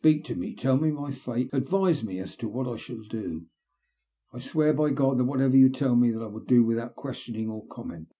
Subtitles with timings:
[0.00, 3.46] Speak to me, tell me my fate, advise me as to what I shall do.
[4.32, 7.48] I swear by God that whatever you tell me, that I will do without questioning
[7.48, 8.10] or comment."